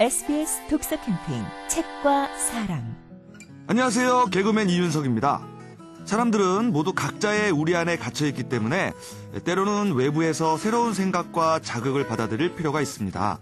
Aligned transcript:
SBS 0.00 0.68
독서 0.70 0.90
캠페인 1.00 1.44
책과 1.66 2.28
사랑 2.36 2.94
안녕하세요. 3.66 4.26
개그맨 4.26 4.70
이윤석입니다. 4.70 5.44
사람들은 6.04 6.70
모두 6.70 6.92
각자의 6.92 7.50
우리 7.50 7.74
안에 7.74 7.96
갇혀 7.96 8.26
있기 8.26 8.44
때문에 8.44 8.92
때로는 9.42 9.94
외부에서 9.96 10.56
새로운 10.56 10.94
생각과 10.94 11.58
자극을 11.58 12.06
받아들일 12.06 12.54
필요가 12.54 12.80
있습니다. 12.80 13.40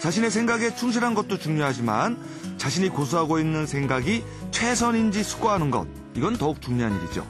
자신의 0.00 0.32
생각에 0.32 0.74
충실한 0.74 1.14
것도 1.14 1.38
중요하지만 1.38 2.18
자신이 2.56 2.88
고수하고 2.88 3.38
있는 3.38 3.64
생각이 3.64 4.24
최선인지 4.50 5.22
수고하는 5.22 5.70
것, 5.70 5.86
이건 6.16 6.36
더욱 6.38 6.60
중요한 6.60 6.92
일이죠. 7.00 7.24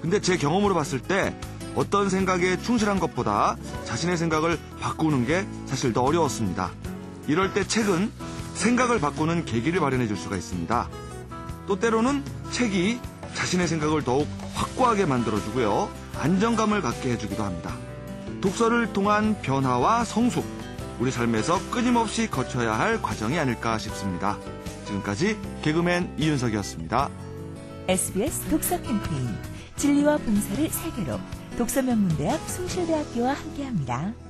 근데 0.00 0.18
제 0.22 0.38
경험으로 0.38 0.74
봤을 0.74 0.98
때 0.98 1.38
어떤 1.74 2.08
생각에 2.08 2.56
충실한 2.56 2.98
것보다 2.98 3.58
자신의 3.84 4.16
생각을 4.16 4.58
바꾸는 4.80 5.26
게 5.26 5.46
사실 5.66 5.92
더 5.92 6.00
어려웠습니다. 6.04 6.70
이럴 7.28 7.52
때 7.52 7.66
책은 7.66 8.10
생각을 8.54 9.00
바꾸는 9.00 9.44
계기를 9.44 9.80
마련해 9.80 10.06
줄 10.06 10.16
수가 10.16 10.36
있습니다. 10.36 10.88
또 11.66 11.78
때로는 11.78 12.24
책이 12.50 13.00
자신의 13.34 13.68
생각을 13.68 14.02
더욱 14.02 14.26
확고하게 14.54 15.04
만들어주고요. 15.06 15.90
안정감을 16.18 16.80
갖게 16.80 17.12
해주기도 17.12 17.42
합니다. 17.42 17.74
독서를 18.40 18.92
통한 18.92 19.40
변화와 19.42 20.04
성숙, 20.04 20.44
우리 20.98 21.10
삶에서 21.10 21.60
끊임없이 21.70 22.30
거쳐야 22.30 22.78
할 22.78 23.02
과정이 23.02 23.38
아닐까 23.38 23.76
싶습니다. 23.78 24.38
지금까지 24.86 25.36
개그맨 25.62 26.14
이윤석이었습니다. 26.18 27.10
SBS 27.88 28.48
독서 28.48 28.80
캠페인 28.80 29.36
진리와 29.76 30.16
봉사를 30.18 30.68
세계로 30.70 31.18
독서명문대학 31.58 32.40
숭실대학교와 32.48 33.34
함께합니다. 33.34 34.25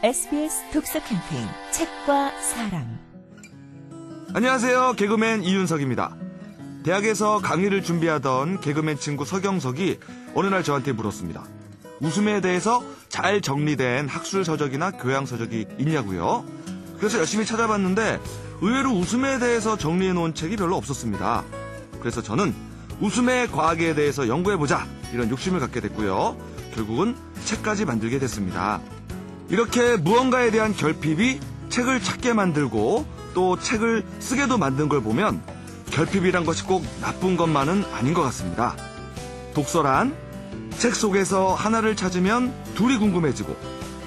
SBS 0.00 0.62
독서 0.72 1.00
캠페인 1.02 1.44
책과 1.72 2.30
사랑 2.40 3.00
안녕하세요. 4.32 4.92
개그맨 4.96 5.42
이윤석입니다. 5.42 6.14
대학에서 6.84 7.40
강의를 7.40 7.82
준비하던 7.82 8.60
개그맨 8.60 8.98
친구 8.98 9.24
서경석이 9.24 9.98
어느 10.36 10.46
날 10.46 10.62
저한테 10.62 10.92
물었습니다. 10.92 11.44
웃음에 12.00 12.40
대해서 12.40 12.84
잘 13.08 13.40
정리된 13.40 14.06
학술 14.06 14.44
서적이나 14.44 14.92
교양 14.92 15.26
서적이 15.26 15.66
있냐고요. 15.80 16.44
그래서 16.98 17.18
열심히 17.18 17.44
찾아봤는데 17.44 18.20
의외로 18.60 18.90
웃음에 18.90 19.40
대해서 19.40 19.76
정리해 19.76 20.12
놓은 20.12 20.32
책이 20.32 20.58
별로 20.58 20.76
없었습니다. 20.76 21.42
그래서 21.98 22.22
저는 22.22 22.54
웃음의 23.00 23.48
과학에 23.48 23.96
대해서 23.96 24.28
연구해 24.28 24.58
보자 24.58 24.86
이런 25.12 25.28
욕심을 25.28 25.58
갖게 25.58 25.80
됐고요. 25.80 26.36
결국은 26.72 27.16
책까지 27.46 27.84
만들게 27.84 28.20
됐습니다. 28.20 28.80
이렇게 29.50 29.96
무언가에 29.96 30.50
대한 30.50 30.74
결핍이 30.74 31.40
책을 31.70 32.02
찾게 32.02 32.34
만들고 32.34 33.06
또 33.34 33.58
책을 33.58 34.04
쓰게도 34.18 34.58
만든 34.58 34.88
걸 34.88 35.02
보면 35.02 35.40
결핍이란 35.90 36.44
것이 36.44 36.64
꼭 36.64 36.84
나쁜 37.00 37.36
것만은 37.36 37.84
아닌 37.92 38.14
것 38.14 38.22
같습니다. 38.22 38.76
독서란 39.54 40.14
책 40.78 40.94
속에서 40.94 41.54
하나를 41.54 41.96
찾으면 41.96 42.52
둘이 42.74 42.98
궁금해지고 42.98 43.56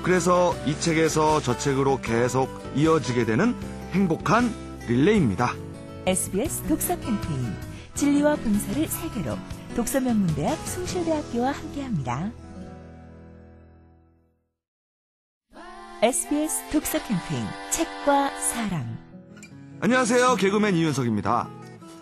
그래서 0.03 0.55
이 0.65 0.79
책에서 0.79 1.41
저 1.41 1.57
책으로 1.57 2.01
계속 2.01 2.49
이어지게 2.75 3.25
되는 3.25 3.55
행복한 3.91 4.53
릴레이입니다. 4.87 5.53
SBS 6.05 6.63
독서 6.63 6.99
캠페인 6.99 7.53
진리와 7.93 8.35
봉사를 8.37 8.87
세계로 8.87 9.37
독서명문대학 9.75 10.57
숭실대학교와 10.67 11.51
함께합니다. 11.51 12.31
SBS 16.03 16.63
독서 16.71 16.97
캠페인 17.03 17.45
책과 17.69 18.31
사랑 18.39 18.97
안녕하세요. 19.81 20.35
개그맨 20.37 20.75
이윤석입니다. 20.75 21.47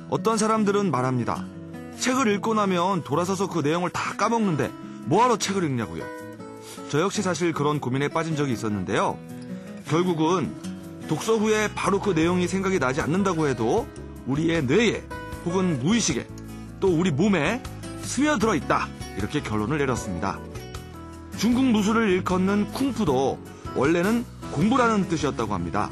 어떤 0.10 0.38
사람들은 0.38 0.90
말합니다. 0.90 1.44
책을 1.98 2.34
읽고 2.36 2.54
나면 2.54 3.04
돌아서서 3.04 3.50
그 3.50 3.60
내용을 3.60 3.90
다 3.90 4.14
까먹는데 4.16 4.72
뭐하러 5.04 5.36
책을 5.36 5.66
읽냐고요. 5.66 6.06
저 6.88 7.02
역시 7.02 7.22
사실 7.22 7.52
그런 7.52 7.82
고민에 7.82 8.08
빠진 8.08 8.38
적이 8.38 8.54
있었는데요. 8.54 9.20
결국은 9.90 10.56
독서 11.10 11.36
후에 11.36 11.68
바로 11.76 12.00
그 12.00 12.12
내용이 12.12 12.48
생각이 12.48 12.80
나지 12.80 13.02
않는다고 13.02 13.50
해도 13.50 13.86
우리의 14.28 14.64
뇌에 14.64 15.04
혹은 15.44 15.78
무의식에 15.84 16.26
또 16.80 16.88
우리 16.88 17.12
몸에 17.12 17.62
스며들어 18.04 18.56
있다. 18.56 18.88
이렇게 19.18 19.42
결론을 19.42 19.78
내렸습니다. 19.78 20.40
중국 21.36 21.66
무술을 21.66 22.10
일컫는 22.12 22.72
쿵푸도 22.72 23.59
원래는 23.76 24.26
공부라는 24.52 25.08
뜻이었다고 25.08 25.54
합니다. 25.54 25.90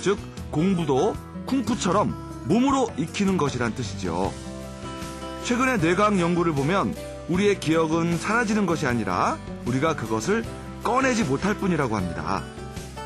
즉, 0.00 0.18
공부도 0.50 1.14
쿵푸처럼 1.46 2.14
몸으로 2.46 2.88
익히는 2.96 3.36
것이란 3.36 3.74
뜻이죠. 3.74 4.32
최근의 5.44 5.78
뇌과학 5.78 6.18
연구를 6.20 6.52
보면 6.52 6.94
우리의 7.28 7.60
기억은 7.60 8.18
사라지는 8.18 8.66
것이 8.66 8.86
아니라 8.86 9.38
우리가 9.66 9.96
그것을 9.96 10.44
꺼내지 10.82 11.24
못할 11.24 11.54
뿐이라고 11.54 11.96
합니다. 11.96 12.42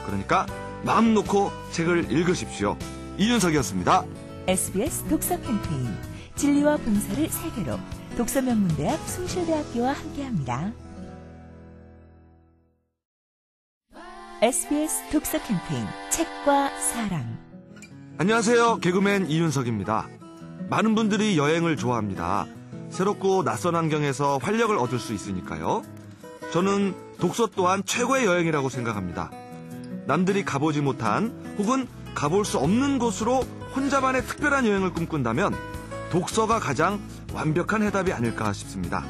그러니까 0.07 0.47
마음 0.85 1.15
놓고 1.15 1.51
책을 1.73 2.11
읽으십시오. 2.11 2.77
이윤석이었습니다. 3.19 4.05
SBS 4.47 5.05
독서 5.09 5.41
캠페인 5.41 5.97
진리와 6.37 6.77
봉사를 6.79 7.29
세계로 7.29 7.79
독서명문대학 8.17 9.09
숭실대학교와 9.09 9.93
함께합니다. 9.93 10.73
SBS 14.43 15.09
독서 15.11 15.39
캠페인 15.43 15.87
책과 16.11 16.69
사랑 16.79 17.39
안녕하세요. 18.19 18.81
개그맨 18.83 19.31
이윤석입니다. 19.31 20.09
많은 20.69 20.95
분들이 20.95 21.39
여행을 21.39 21.79
좋아합니다. 21.79 22.47
새롭고 22.91 23.45
낯선 23.45 23.77
환경에서 23.77 24.37
활력을 24.37 24.77
얻을 24.77 24.99
수 24.99 25.15
있으니까요. 25.15 25.83
저는 26.53 26.95
독서 27.19 27.47
또한 27.47 27.83
최고의 27.87 28.27
여행이라고 28.27 28.69
생각합니다. 28.69 29.31
남들이 30.07 30.45
가보지 30.45 30.83
못한 30.83 31.57
혹은 31.57 31.89
가볼 32.15 32.45
수 32.45 32.59
없는 32.59 32.99
곳으로 32.99 33.41
혼자만의 33.75 34.27
특별한 34.27 34.67
여행을 34.67 34.93
꿈꾼다면 34.93 35.55
독서가 36.11 36.59
가장 36.59 37.01
완벽한 37.33 37.83
해답이 37.83 38.13
아닐까 38.13 38.53
싶습니다. 38.53 39.03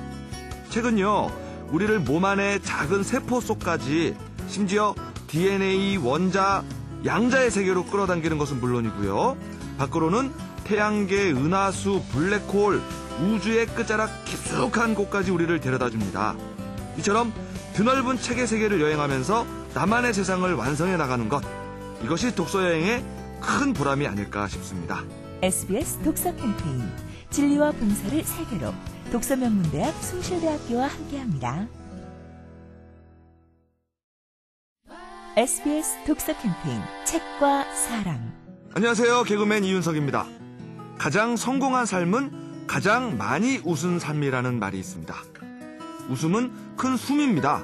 책은요, 0.70 1.32
우리를 1.72 1.98
몸 1.98 2.24
안의 2.24 2.62
작은 2.62 3.02
세포 3.02 3.40
속까지 3.40 4.16
심지어 4.46 4.94
DNA, 5.28 5.96
원자, 5.98 6.62
양자의 7.04 7.50
세계로 7.50 7.84
끌어당기는 7.84 8.38
것은 8.38 8.60
물론이고요. 8.60 9.36
밖으로는 9.78 10.32
태양계, 10.64 11.30
은하수, 11.30 12.02
블랙홀, 12.12 12.82
우주의 13.20 13.66
끝자락 13.66 14.24
깊숙한 14.24 14.94
곳까지 14.94 15.30
우리를 15.30 15.60
데려다 15.60 15.90
줍니다. 15.90 16.34
이처럼 16.98 17.32
드넓은 17.74 18.18
책의 18.18 18.46
세계를 18.46 18.80
여행하면서 18.80 19.46
나만의 19.74 20.14
세상을 20.14 20.52
완성해 20.54 20.96
나가는 20.96 21.28
것. 21.28 21.42
이것이 22.02 22.34
독서 22.34 22.64
여행의 22.64 23.04
큰 23.40 23.72
보람이 23.72 24.06
아닐까 24.06 24.48
싶습니다. 24.48 25.02
SBS 25.42 25.98
독서 26.02 26.34
캠페인 26.34 26.90
진리와 27.30 27.72
봉사를 27.72 28.24
세계로 28.24 28.72
독서명문대학 29.12 30.02
숭실대학교와 30.02 30.88
함께합니다. 30.88 31.66
SBS 35.36 35.98
독서 36.06 36.32
캠페인 36.38 36.80
책과 37.04 37.64
사랑 37.74 38.32
안녕하세요. 38.74 39.22
개그맨 39.24 39.64
이윤석입니다. 39.64 40.24
가장 40.96 41.36
성공한 41.36 41.84
삶은 41.84 42.66
가장 42.66 43.18
많이 43.18 43.60
웃은 43.62 43.98
삶이라는 43.98 44.58
말이 44.58 44.78
있습니다. 44.78 45.14
웃음은 46.08 46.76
큰 46.76 46.96
숨입니다. 46.96 47.62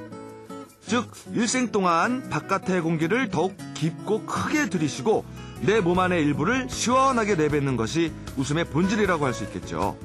즉, 0.87 1.11
일생 1.33 1.73
동안 1.73 2.29
바깥의 2.29 2.83
공기를 2.83 3.31
더욱 3.31 3.57
깊고 3.75 4.27
크게 4.27 4.69
들이쉬고 4.69 5.25
내 5.63 5.81
몸 5.81 5.99
안의 5.99 6.23
일부를 6.25 6.69
시원하게 6.69 7.37
내뱉는 7.37 7.77
것이 7.79 8.13
웃음의 8.37 8.67
본질이라고 8.67 9.25
할 9.25 9.33
수 9.33 9.45
있겠죠. 9.45 9.97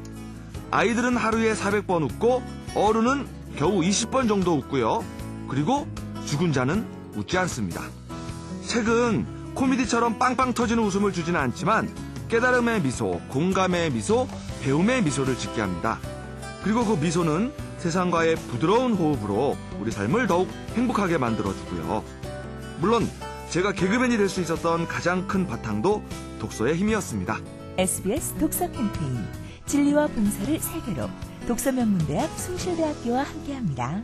아이들은 0.71 1.17
하루에 1.17 1.53
400번 1.53 2.03
웃고 2.11 2.43
어른은 2.75 3.27
겨우 3.57 3.81
20번 3.81 4.27
정도 4.29 4.53
웃고요. 4.55 5.03
그리고 5.49 5.85
죽은 6.25 6.53
자는 6.53 6.95
웃지 7.17 7.37
않습니다. 7.39 7.81
책은 8.65 9.53
코미디처럼 9.55 10.19
빵빵 10.19 10.53
터지는 10.53 10.83
웃음을 10.83 11.11
주지는 11.11 11.39
않지만 11.39 11.89
깨달음의 12.29 12.81
미소, 12.83 13.19
공감의 13.29 13.91
미소, 13.91 14.27
배움의 14.61 15.03
미소를 15.03 15.37
짓게 15.37 15.61
합니다. 15.61 15.99
그리고 16.63 16.85
그 16.85 16.93
미소는 16.93 17.51
세상과의 17.79 18.35
부드러운 18.35 18.93
호흡으로 18.93 19.55
우리 19.79 19.91
삶을 19.91 20.27
더욱 20.27 20.49
행복하게 20.75 21.17
만들어주고요. 21.17 22.03
물론 22.79 23.09
제가 23.49 23.71
개그맨이 23.71 24.17
될 24.17 24.27
수 24.29 24.41
있었던 24.41 24.87
가장 24.87 25.27
큰 25.27 25.47
바탕도 25.47 26.03
독서의 26.39 26.75
힘이었습니다. 26.75 27.39
SBS 27.77 28.35
독서 28.35 28.69
캠페인 28.71 29.25
진리와 29.65 30.07
봉사를 30.07 30.59
세계로 30.59 31.09
독서명문대학 31.47 32.37
숭실대학교와 32.37 33.23
함께합니다. 33.23 34.03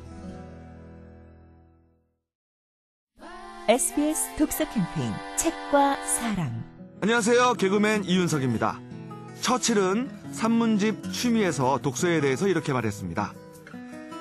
SBS 3.69 4.35
독서 4.37 4.65
캠페인 4.65 5.13
책과 5.37 5.95
사랑 6.05 6.65
안녕하세요. 7.01 7.53
개그맨 7.53 8.03
이윤석입니다. 8.03 8.81
처칠은 9.39 10.09
산문집 10.33 11.13
취미에서 11.13 11.79
독서에 11.81 12.19
대해서 12.19 12.49
이렇게 12.49 12.73
말했습니다. 12.73 13.33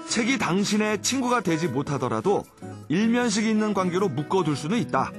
책이 0.08 0.38
당신의 0.38 1.02
친구가 1.02 1.40
되지 1.40 1.66
못하더라도 1.66 2.44
일면식 2.88 3.44
있는 3.44 3.74
관계로 3.74 4.08
묶어둘 4.08 4.54
수는 4.54 4.78
있다. 4.78 5.10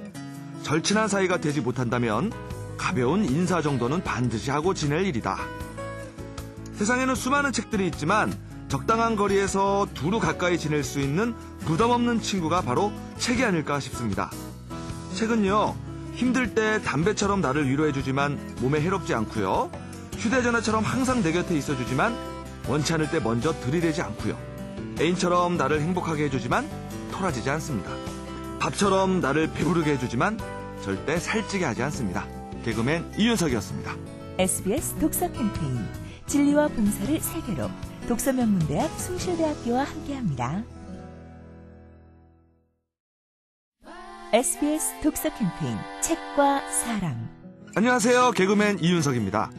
절친한 0.62 1.10
사이가 1.10 1.42
되지 1.42 1.60
못한다면 1.60 2.32
가벼운 2.78 3.26
인사 3.26 3.62
정도는 3.62 4.06
반드시 4.06 4.52
하고 4.52 4.74
지낼 4.74 5.06
일이다. 5.06 5.38
세상에는 6.76 7.14
수많은 7.14 7.52
책들이 7.52 7.88
있지만 7.88 8.34
적당한 8.70 9.18
거리에서 9.18 9.86
두루 9.94 10.20
가까이 10.20 10.58
지낼 10.58 10.84
수 10.86 11.02
있는 11.02 11.36
부담 11.66 11.92
없는 11.92 12.22
친구가 12.22 12.62
바로 12.62 12.92
책이 13.18 13.44
아닐까 13.44 13.80
싶습니다. 13.80 14.30
책은요, 15.16 15.76
힘들 16.14 16.54
때 16.54 16.82
담배처럼 16.82 17.42
나를 17.42 17.70
위로해주지만 17.70 18.58
몸에 18.60 18.82
해롭지 18.82 19.14
않고요. 19.14 19.72
휴대전화처럼 20.18 20.84
항상 20.84 21.24
내 21.24 21.32
곁에 21.32 21.58
있어주지만 21.58 22.16
원치 22.68 22.94
않을 22.94 23.10
때 23.10 23.20
먼저 23.20 23.54
들이대지 23.62 24.02
않고요. 24.02 24.38
애인처럼 25.00 25.58
나를 25.58 25.82
행복하게 25.82 26.26
해주지만 26.26 26.70
토라지지 27.12 27.50
않습니다. 27.52 27.92
밥처럼 28.60 29.22
나를 29.22 29.52
배부르게 29.52 29.94
해주지만 29.94 30.40
절대 30.84 31.18
살찌게 31.18 31.66
하지 31.66 31.84
않습니다. 31.84 32.26
개그맨 32.64 33.14
이윤석이었습니다. 33.18 33.96
SBS 34.38 34.96
독서 35.00 35.32
캠페인 35.32 35.86
진리와 36.28 36.68
봉사를 36.70 37.20
세계로 37.20 37.70
독서명문대학 38.08 39.00
숭실대학교와 39.00 39.84
함께합니다. 39.84 40.64
SBS 44.34 45.00
독서 45.04 45.30
캠페인 45.38 45.78
책과 46.02 46.68
사랑 46.72 47.30
안녕하세요. 47.76 48.32
개그맨 48.32 48.80
이윤석입니다. 48.80 49.52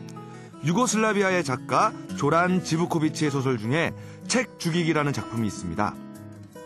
유고슬라비아의 0.65 1.45
작가 1.45 1.93
조란 2.17 2.65
지부코비치의 2.65 3.31
소설 3.31 3.57
중에 3.57 3.93
책 4.27 4.59
죽이기라는 4.59 5.13
작품이 5.13 5.47
있습니다. 5.47 5.95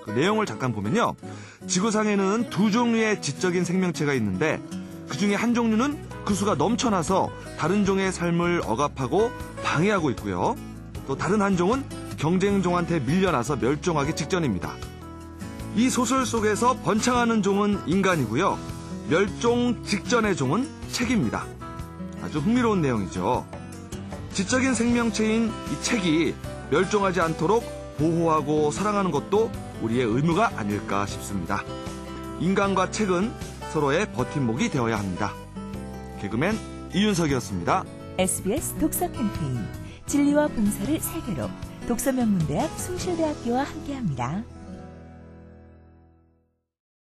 그 0.07 0.11
내용을 0.13 0.47
잠깐 0.47 0.73
보면요. 0.73 1.17
지구상에는 1.67 2.49
두 2.49 2.71
종류의 2.71 3.21
지적인 3.21 3.65
생명체가 3.65 4.15
있는데 4.15 4.59
그 5.07 5.19
중에 5.19 5.35
한 5.35 5.53
종류는 5.53 6.03
그 6.25 6.33
수가 6.33 6.55
넘쳐나서 6.55 7.29
다른 7.59 7.85
종의 7.85 8.11
삶을 8.11 8.63
억압하고 8.65 9.31
방해하고 9.63 10.09
있고요. 10.13 10.57
또 11.07 11.15
다른 11.15 11.43
한 11.43 11.59
종은 11.59 11.85
경쟁종한테 12.17 13.01
밀려나서 13.01 13.57
멸종하기 13.57 14.17
직전입니다. 14.17 14.88
이 15.79 15.91
소설 15.91 16.27
속에서 16.27 16.77
번창하는 16.79 17.41
종은 17.41 17.79
인간이고요. 17.87 18.59
멸종 19.09 19.85
직전의 19.85 20.35
종은 20.35 20.69
책입니다. 20.91 21.47
아주 22.21 22.41
흥미로운 22.41 22.83
내용이죠. 22.83 23.47
지적인 24.33 24.75
생명체인 24.75 25.47
이 25.47 25.83
책이 25.85 26.35
멸종하지 26.73 27.21
않도록 27.21 27.63
보호하고 27.97 28.73
사랑하는 28.73 29.13
것도 29.13 29.53
우리의 29.81 30.05
의무가 30.05 30.51
아닐까 30.57 31.07
싶습니다. 31.07 31.63
인간과 32.41 32.91
책은 32.91 33.33
서로의 33.73 34.13
버팀목이 34.15 34.71
되어야 34.71 34.99
합니다. 34.99 35.33
개그맨 36.21 36.59
이윤석이었습니다. 36.93 37.85
SBS 38.19 38.75
독서 38.81 39.07
캠페인 39.13 39.65
진리와 40.07 40.49
봉사를 40.49 40.99
세계로 40.99 41.49
독서명문대학 41.87 42.69
숭실대학교와 42.81 43.63
함께합니다. 43.63 44.43